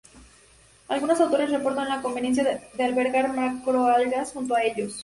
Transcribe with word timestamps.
Algunos 0.87 1.19
autores 1.21 1.51
reportan 1.51 1.87
la 1.87 2.01
conveniencia 2.01 2.43
de 2.73 2.83
albergar 2.83 3.35
macro 3.35 3.85
algas 3.85 4.31
junto 4.33 4.55
a 4.55 4.63
ellos. 4.63 4.99